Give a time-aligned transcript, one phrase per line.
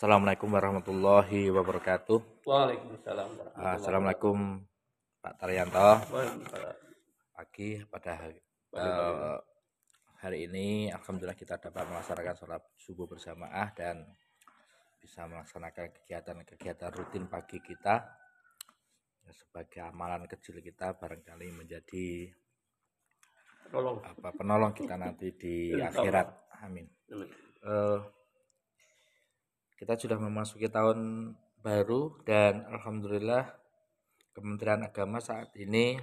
[0.00, 2.48] Assalamualaikum warahmatullahi wabarakatuh.
[2.48, 4.36] Waalaikumsalam warahmatullahi Assalamualaikum
[5.20, 5.90] Pak Taryanto.
[7.36, 8.40] Pagi pada hari,
[8.80, 9.36] eh,
[10.24, 14.08] hari ini Alhamdulillah kita dapat melaksanakan sholat subuh berjamaah dan
[15.04, 18.00] bisa melaksanakan kegiatan-kegiatan rutin pagi kita
[19.20, 22.32] Ya, sebagai amalan kecil kita barangkali menjadi
[23.68, 24.00] Tolong.
[24.00, 26.56] apa penolong kita nanti di akhirat.
[26.64, 26.88] Amin.
[27.12, 28.00] Eh,
[29.80, 31.32] kita sudah memasuki tahun
[31.64, 33.48] baru dan alhamdulillah
[34.36, 35.96] Kementerian Agama saat ini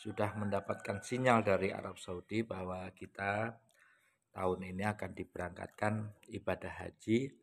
[0.00, 3.52] sudah mendapatkan sinyal dari Arab Saudi bahwa kita
[4.32, 7.36] tahun ini akan diberangkatkan ibadah haji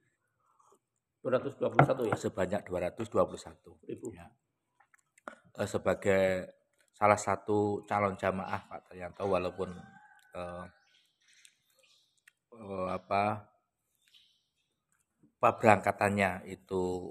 [1.22, 2.18] 221 ya?
[2.18, 4.10] sebanyak 221 Ribu.
[4.18, 4.26] ya.
[5.62, 6.50] Eh, sebagai
[6.98, 9.70] salah satu calon jamaah Pak Taryanto walaupun
[10.34, 10.66] eh,
[12.58, 13.51] eh, apa
[15.42, 17.10] berangkatannya itu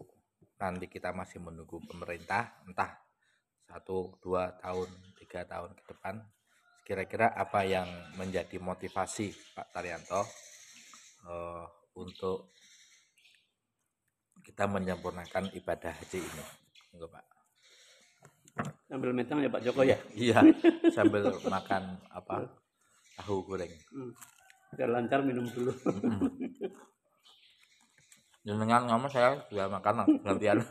[0.63, 2.95] nanti kita masih menunggu pemerintah entah
[3.67, 4.87] satu dua tahun
[5.19, 6.23] tiga tahun ke depan.
[6.87, 7.87] Kira-kira apa yang
[8.19, 10.23] menjadi motivasi Pak Taryanto
[11.27, 11.65] eh,
[11.99, 12.51] untuk
[14.43, 16.45] kita menyempurnakan ibadah haji ini?
[16.95, 17.25] Enggak, Pak.
[18.91, 19.99] Ambil metang ya Pak Joko ya?
[20.19, 20.43] iya
[20.91, 22.47] sambil makan apa?
[23.23, 23.71] Tahu goreng.
[23.95, 24.11] Hmm.
[24.75, 25.71] Biar lancar minum dulu.
[28.41, 30.65] Jenengan ngomong saya juga makan gantian.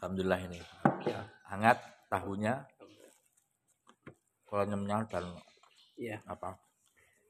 [0.00, 0.56] Alhamdulillah ini
[1.04, 1.20] ya.
[1.52, 1.76] hangat
[2.08, 2.64] tahunya
[4.48, 5.28] kalau nyemnya dan
[6.00, 6.16] ya.
[6.24, 6.56] apa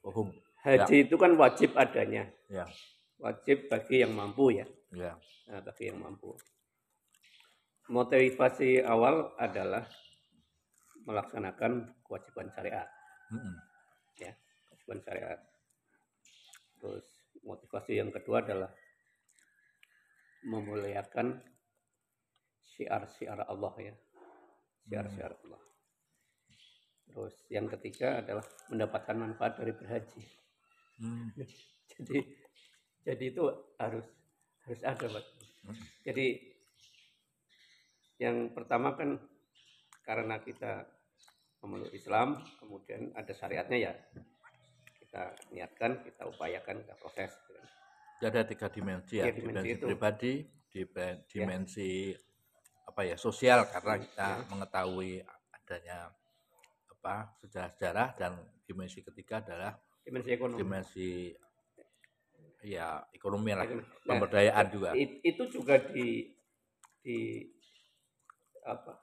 [0.07, 2.31] uhum Haji itu kan wajib adanya.
[2.47, 2.69] ya
[3.17, 4.69] Wajib bagi yang mampu ya.
[4.93, 5.17] ya
[5.51, 6.37] Nah, bagi yang mampu.
[7.91, 9.89] Motivasi awal adalah
[11.05, 12.89] melaksanakan kewajiban syariat.
[13.31, 13.57] Mm-mm.
[14.19, 14.33] ya
[14.69, 15.41] kewajiban syariat.
[16.81, 17.07] Terus
[17.47, 18.71] motivasi yang kedua adalah
[20.45, 21.39] memuliakan
[22.75, 23.95] syiar-syiar Allah ya.
[24.89, 25.63] Syiar-syiar Allah.
[27.11, 30.23] Terus yang ketiga adalah mendapatkan manfaat dari berhaji.
[31.01, 31.29] Mm.
[31.91, 32.19] Jadi
[33.01, 33.45] jadi itu
[33.81, 34.07] harus
[34.69, 35.25] harus ada, Pak.
[35.65, 35.77] Hmm.
[36.05, 36.27] Jadi
[38.21, 39.17] yang pertama kan
[40.11, 40.91] karena kita
[41.63, 43.93] memeluk Islam, kemudian ada syariatnya ya.
[44.99, 45.23] Kita
[45.55, 47.31] niatkan, kita upayakan, kita proses.
[48.19, 49.87] Jadi ada tiga dimensi ya dimensi dimensi itu.
[49.87, 50.33] pribadi
[50.69, 52.11] dibe- dimensi
[52.85, 54.45] apa ya sosial karena kita Ya.
[54.51, 55.23] mengetahui
[55.57, 55.99] adanya
[56.91, 58.37] apa sejarah-sejarah dan
[58.69, 59.73] dimensi ketiga adalah
[60.05, 60.59] Dimensi ekonomi.
[60.61, 61.11] dimensi
[62.61, 66.29] ya ekonomi lah Nah, pemberdayaan juga It- itu juga di
[67.01, 67.49] di
[68.69, 69.01] apa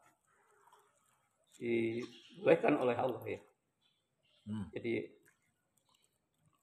[1.58, 3.40] dibolehkan oleh Allah ya.
[4.48, 4.66] Hmm.
[4.72, 5.04] Jadi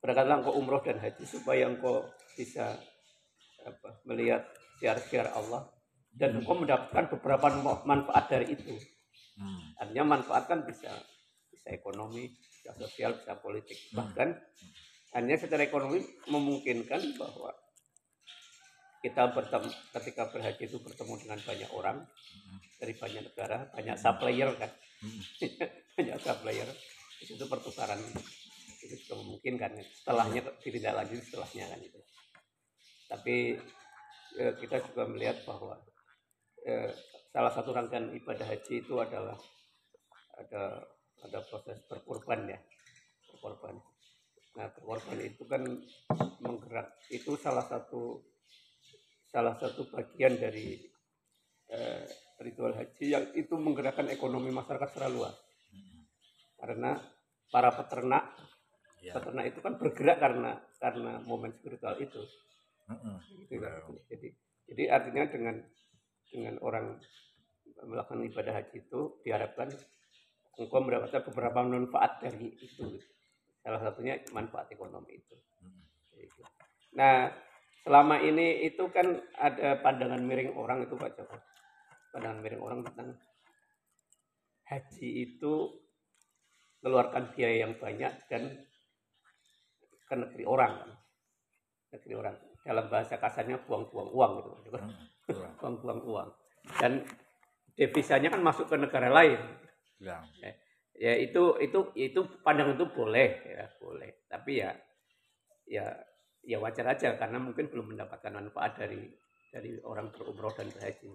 [0.00, 2.06] berangkatlah engkau umroh dan haji supaya engkau
[2.36, 2.76] bisa
[3.64, 4.44] apa, melihat
[4.78, 5.68] siar-siar Allah
[6.14, 7.50] dan engkau mendapatkan beberapa
[7.84, 8.74] manfaat dari itu.
[9.34, 9.74] Hmm.
[9.82, 10.94] Artinya manfaat kan bisa
[11.50, 13.76] bisa ekonomi, bisa sosial, bisa politik.
[13.90, 14.04] Hmm.
[14.04, 14.28] Bahkan
[15.14, 17.54] hanya secara ekonomi memungkinkan bahwa
[19.04, 19.68] kita bertemu
[20.00, 21.98] ketika berhaji itu bertemu dengan banyak orang
[22.80, 24.72] dari banyak negara, banyak supplier kan,
[26.00, 26.68] banyak supplier.
[27.20, 28.00] Di situ pertukaran
[28.80, 29.76] itu juga memungkinkan.
[30.00, 32.00] Setelahnya tidak lanjut setelahnya kan itu.
[33.12, 33.36] Tapi
[34.40, 35.84] eh, kita juga melihat bahwa
[36.64, 36.88] eh,
[37.28, 39.36] salah satu rangkaian ibadah haji itu adalah
[40.40, 40.80] ada
[41.24, 42.58] ada proses berkorban ya
[43.32, 43.76] berkorban
[44.54, 45.62] nah berkorban itu kan
[46.42, 48.33] menggerak itu salah satu
[49.34, 50.78] salah satu bagian dari
[51.74, 52.06] eh,
[52.38, 55.34] ritual haji yang itu menggerakkan ekonomi masyarakat secara luas
[56.62, 57.02] karena
[57.50, 58.30] para peternak
[59.02, 62.22] ya peternak itu kan bergerak karena karena momen spiritual itu
[62.86, 63.18] Mm-mm.
[63.50, 63.58] gitu.
[63.58, 63.98] Wow.
[64.06, 64.28] jadi
[64.70, 65.56] jadi artinya dengan
[66.30, 67.02] dengan orang
[67.84, 69.68] melakukan ibadah haji itu diharapkan
[70.56, 72.96] engkau mendapatkan beberapa manfaat dari itu
[73.60, 75.36] salah satunya manfaat ekonomi itu.
[76.14, 76.40] Gitu.
[76.94, 77.28] nah
[77.84, 81.36] selama ini itu kan ada pandangan miring orang itu pak Joko.
[82.16, 83.08] Pandangan miring orang tentang
[84.64, 85.52] haji itu
[86.80, 88.64] mengeluarkan biaya yang banyak dan
[90.08, 90.80] ke negeri orang.
[91.92, 92.36] Negeri orang.
[92.64, 94.50] Dalam bahasa kasarnya buang-buang uang gitu.
[95.28, 95.44] Betul.
[95.60, 96.28] buang-buang uang.
[96.80, 97.04] Dan
[97.76, 99.36] devisanya kan masuk ke negara lain.
[100.00, 100.24] Ya.
[100.94, 104.24] Ya itu itu itu pandangan itu boleh ya boleh.
[104.30, 104.70] Tapi ya
[105.68, 105.92] ya
[106.44, 109.08] ya wajar aja karena mungkin belum mendapatkan manfaat dari
[109.48, 111.08] dari orang berumroh dan berhaji.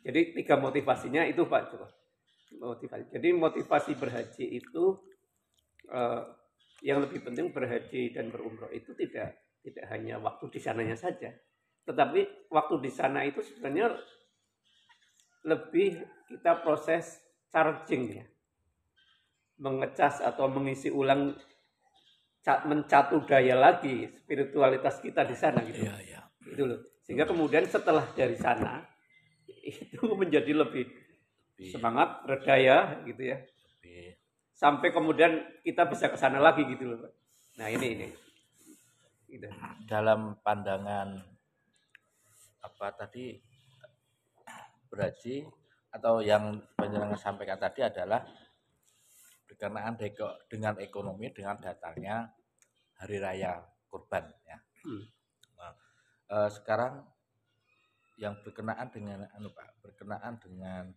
[0.00, 1.88] Jadi tiga motivasinya itu Pak coba.
[2.50, 3.14] Motivasi.
[3.14, 4.98] Jadi motivasi berhaji itu
[5.92, 6.22] uh,
[6.82, 11.30] yang lebih penting berhaji dan berumroh itu tidak tidak hanya waktu di sananya saja,
[11.84, 13.92] tetapi waktu di sana itu sebenarnya
[15.44, 16.00] lebih
[16.32, 17.20] kita proses
[17.52, 18.24] charging ya,
[19.60, 21.36] mengecas atau mengisi ulang
[22.40, 25.84] mencatu daya lagi spiritualitas kita di sana gitu.
[25.84, 26.20] Iya, iya.
[26.48, 26.80] Itu loh.
[27.04, 28.80] Sehingga kemudian setelah dari sana
[29.46, 33.38] itu menjadi lebih, lebih semangat, berdaya gitu ya.
[33.80, 34.16] Lebih.
[34.56, 37.12] Sampai kemudian kita bisa ke sana lagi gitu loh.
[37.60, 38.08] Nah, ini ini.
[39.28, 39.46] Gitu.
[39.84, 41.20] Dalam pandangan
[42.60, 43.40] apa tadi
[44.90, 45.46] berhaji
[45.90, 48.22] atau yang penjelasan sampaikan tadi adalah
[49.60, 50.00] berkenaan
[50.48, 52.32] dengan ekonomi dengan datangnya
[52.96, 53.60] hari raya
[53.92, 54.56] kurban ya.
[54.80, 55.04] Hmm.
[55.60, 55.72] Nah,
[56.32, 57.04] eh, sekarang
[58.16, 60.88] yang berkenaan dengan anu Pak, berkenaan dengan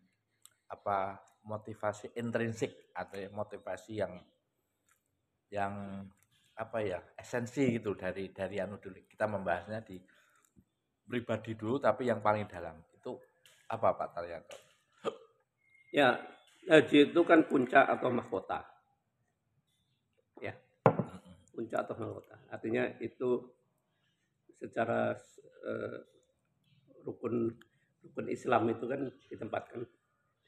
[0.71, 4.15] apa motivasi intrinsik atau motivasi yang
[5.51, 6.07] yang
[6.55, 9.99] apa ya esensi gitu dari dari anu dulu kita membahasnya di
[11.03, 13.11] pribadi dulu tapi yang paling dalam itu
[13.67, 14.57] apa Pak Taryanto?
[15.91, 16.15] Ya
[16.67, 18.63] haji itu kan puncak atau mahkota.
[20.39, 20.55] Ya,
[21.51, 22.35] puncak atau mahkota.
[22.51, 23.47] Artinya itu
[24.59, 25.15] secara
[25.67, 25.97] uh,
[27.03, 27.51] rukun
[28.03, 29.01] rukun Islam itu kan
[29.31, 29.81] ditempatkan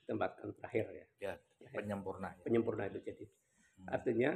[0.06, 1.06] ditempatkan terakhir ya.
[1.20, 1.34] Ya,
[1.74, 2.32] penyempurna.
[2.36, 2.44] Ya.
[2.46, 3.26] Penyempurna itu jadi.
[3.26, 3.88] Hmm.
[3.92, 4.32] Artinya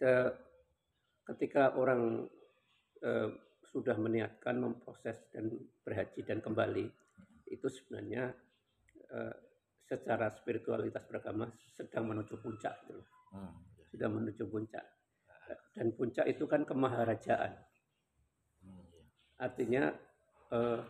[0.00, 0.12] ke,
[1.34, 2.24] ketika orang
[3.04, 3.30] uh,
[3.70, 5.52] sudah meniatkan memproses dan
[5.84, 6.90] berhaji dan kembali
[7.50, 8.32] itu sebenarnya
[9.12, 9.34] uh,
[9.90, 13.54] secara spiritualitas beragama sedang menuju puncak gitu Hmm.
[13.90, 14.82] Sudah menuju puncak.
[15.74, 17.54] Dan puncak itu kan kemaharajaan.
[18.62, 19.02] Hmm, iya.
[19.38, 19.82] Artinya
[20.50, 20.82] uh,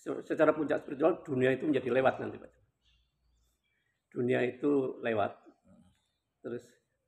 [0.00, 2.52] secara puncak spiritual dunia itu menjadi lewat nanti Pak.
[4.12, 5.32] Dunia itu lewat.
[6.44, 6.64] Terus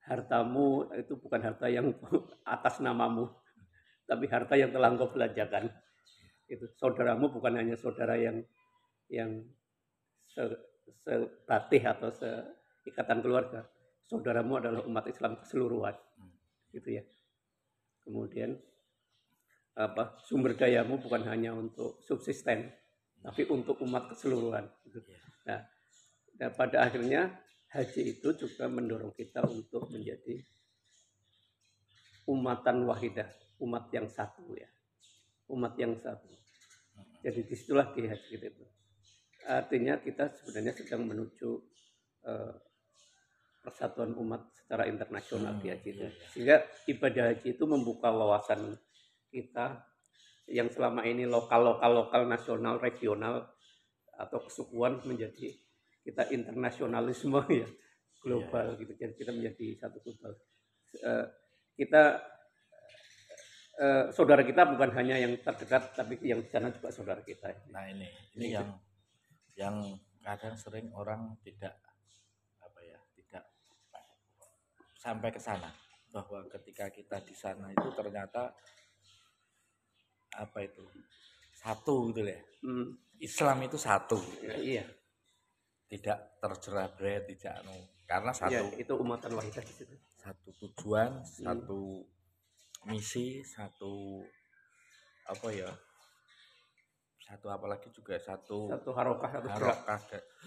[0.08, 1.93] hartamu itu bukan harta yang
[2.56, 3.32] atas namamu,
[4.05, 5.73] tapi harta yang telah engkau belanjakan.
[6.49, 8.44] Itu saudaramu bukan hanya saudara yang
[9.12, 9.44] yang
[10.25, 10.41] se,
[11.05, 13.69] sebatih atau seikatan keluarga.
[14.09, 15.94] Saudaramu adalah umat Islam keseluruhan.
[16.73, 17.05] Gitu ya.
[18.03, 18.56] Kemudian
[19.73, 22.69] apa sumber dayamu bukan hanya untuk subsisten
[23.25, 24.69] tapi untuk umat keseluruhan.
[24.85, 25.00] Gitu.
[25.49, 25.64] nah
[26.37, 27.41] dan pada akhirnya
[27.73, 30.43] haji itu juga mendorong kita untuk menjadi
[32.26, 33.31] umatan wahidah
[33.62, 34.69] umat yang satu ya.
[35.49, 36.29] Umat yang satu.
[37.23, 38.64] Jadi di situlah di haji itu
[39.46, 41.50] artinya kita sebenarnya sedang menuju
[42.26, 42.54] uh,
[43.62, 45.90] persatuan umat secara internasional hmm, di haji.
[45.94, 46.26] Iya, iya.
[46.34, 46.56] Sehingga
[46.90, 48.74] ibadah haji itu membuka wawasan
[49.30, 49.86] kita
[50.50, 53.46] yang selama ini lokal lokal lokal nasional regional
[54.18, 55.54] atau kesukuan menjadi
[56.02, 57.68] kita internasionalisme ya
[58.22, 58.92] global iya, gitu.
[58.98, 60.32] Jadi kita menjadi satu global.
[61.02, 61.26] Uh,
[61.78, 62.20] kita
[63.78, 67.50] uh, saudara kita bukan hanya yang terdekat tapi yang di sana juga saudara kita.
[67.70, 68.06] Nah ini
[68.38, 68.68] ini yang
[69.62, 69.76] yang
[70.26, 71.79] kadang sering orang tidak
[72.59, 73.44] apa ya tidak
[74.99, 75.70] sampai ke sana.
[76.11, 78.50] Bahwa ketika kita di sana itu ternyata
[80.35, 80.82] apa itu
[81.55, 82.41] satu gitu ya.
[82.67, 82.99] Hmm.
[83.23, 84.19] Islam itu satu.
[84.42, 84.85] Ya, iya.
[85.87, 87.76] Tidak tercerah berat tidak anu.
[88.04, 88.50] Karena satu.
[88.50, 89.95] ya, itu umatan wahidah di situ.
[90.19, 91.47] Satu tujuan hmm.
[91.47, 92.02] satu
[92.83, 94.26] misi satu
[95.31, 95.71] apa ya
[97.32, 99.98] satu apalagi juga satu satu harokah satu harokah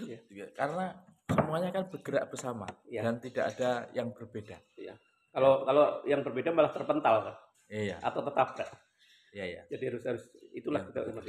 [0.06, 0.46] ya.
[0.54, 0.94] karena
[1.26, 3.02] semuanya kan bergerak bersama ya.
[3.02, 4.62] dan tidak ada yang berbeda.
[4.78, 4.94] Ya.
[5.34, 7.36] kalau kalau yang berbeda malah terpental kan?
[7.66, 7.98] Iya.
[8.06, 8.70] Atau tetap kan
[9.34, 9.62] iya iya.
[9.68, 10.24] Jadi harus harus
[10.54, 11.24] itulah ya, kita umat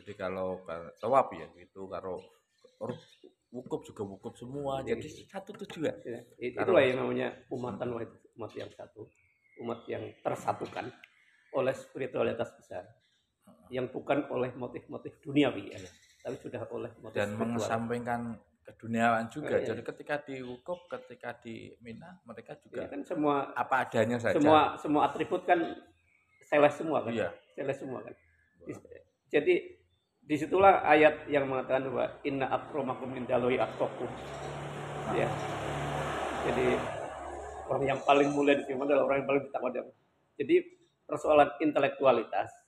[0.00, 0.62] jadi kalau
[1.02, 2.22] tawaf ya gitu kalau
[3.50, 4.86] wukuf juga wukuf semua.
[4.86, 4.94] Ya.
[4.94, 5.96] jadi satu tujuan.
[6.06, 6.22] Ya.
[6.38, 7.98] itulah yang namanya umatan
[8.38, 9.10] umat yang satu
[9.60, 10.88] umat yang tersatukan
[11.50, 12.86] oleh spiritualitas besar
[13.70, 15.78] yang bukan oleh motif-motif duniawi ya,
[16.26, 17.40] tapi sudah oleh motif dan spiritual.
[17.46, 18.20] mengesampingkan
[18.66, 19.56] keduniawan juga.
[19.56, 19.68] Oh, iya.
[19.74, 24.38] Jadi ketika di wukuf, ketika di Mina, mereka juga iya, kan semua apa adanya saja.
[24.38, 25.58] Semua semua atribut kan
[26.46, 27.12] seles semua kan.
[27.14, 27.30] Iya.
[27.54, 28.14] Seles semua kan.
[29.30, 29.54] Jadi
[30.20, 34.10] di situlah ayat yang mengatakan bahwa inna akromakum indaloi atqakum.
[35.14, 35.26] Ya.
[36.46, 36.78] Jadi
[37.66, 39.70] orang yang paling mulia di sini adalah orang yang paling bertakwa.
[40.38, 40.56] Jadi
[41.06, 42.59] persoalan intelektualitas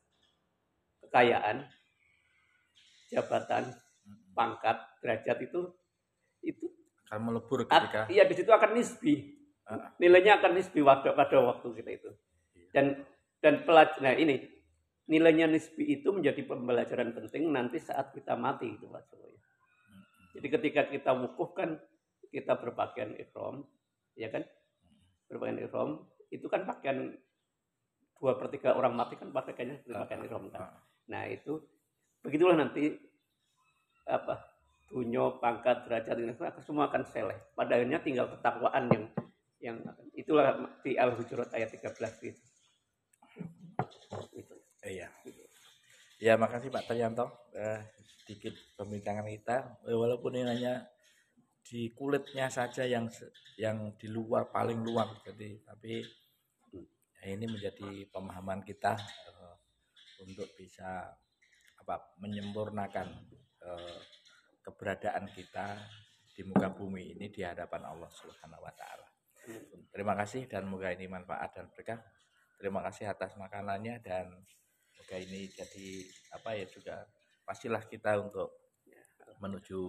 [1.13, 1.69] kekayaan,
[3.13, 3.69] jabatan,
[4.33, 5.61] pangkat, derajat itu
[6.41, 6.73] itu
[7.13, 9.37] akan melebur ketika iya di situ akan nisbi.
[9.69, 9.93] Uh.
[10.01, 12.11] Nilainya akan nisbi waktu pada waktu kita itu.
[12.57, 12.67] Iya.
[12.73, 12.87] Dan
[13.45, 14.41] dan pelajar nah ini
[15.13, 19.37] nilainya nisbi itu menjadi pembelajaran penting nanti saat kita mati itu Pak Jokowi.
[20.33, 21.77] Jadi ketika kita wukuf kan
[22.33, 23.69] kita berpakaian ihram,
[24.17, 24.49] ya kan?
[25.29, 25.91] Berpakaian ihram
[26.33, 27.13] itu kan pakaian
[28.17, 30.73] dua per tiga orang mati kan pakaiannya berpakaian ihram kan.
[31.11, 31.59] Nah itu
[32.23, 32.95] begitulah nanti
[34.07, 34.39] apa
[34.93, 36.33] dunyo pangkat derajat ini
[36.63, 37.39] semua akan seleh.
[37.57, 39.05] Pada akhirnya tinggal ketakwaan yang
[39.63, 39.77] yang
[40.13, 42.43] itulah di al hujurat ayat 13 itu.
[44.37, 44.55] itu.
[44.83, 45.09] Iya.
[46.19, 47.31] Ya makasih Pak Trianto.
[47.55, 47.81] Eh,
[48.23, 50.75] sedikit pembincangan kita, eh, walaupun ini hanya
[51.63, 53.11] di kulitnya saja yang
[53.59, 56.03] yang di luar paling luar, jadi tapi
[57.23, 59.42] ya ini menjadi pemahaman kita uh,
[60.23, 61.11] untuk bisa
[61.83, 63.07] apa menyempurnakan
[63.67, 63.99] uh,
[64.63, 65.83] keberadaan kita
[66.33, 69.09] di muka bumi ini di hadapan Allah Subhanahu wa taala.
[69.91, 71.99] Terima kasih dan semoga ini manfaat dan berkah.
[72.57, 74.31] Terima kasih atas makanannya dan
[74.95, 75.89] semoga ini jadi
[76.39, 77.03] apa ya juga
[77.43, 78.63] pastilah kita untuk
[79.43, 79.81] menuju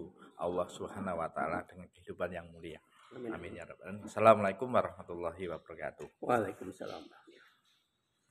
[0.42, 2.82] Allah Subhanahu wa taala dengan kehidupan yang mulia.
[3.14, 6.18] Amin ya rabbal Assalamualaikum warahmatullahi wabarakatuh.
[6.18, 7.06] Waalaikumsalam.